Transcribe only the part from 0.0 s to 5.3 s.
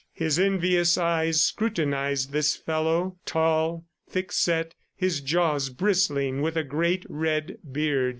His envious eyes scrutinized this fellow, tall, thick set, his